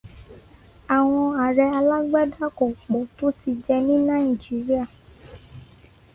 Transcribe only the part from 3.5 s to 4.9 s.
jẹ ní Nàíjíríà.